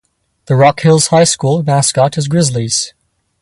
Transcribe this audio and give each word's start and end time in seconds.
The 0.47 0.55
Rock 0.55 0.79
Hills 0.79 1.09
High 1.09 1.25
School 1.25 1.61
mascot 1.61 2.17
is 2.17 2.27
Grizzlies. 2.27 2.95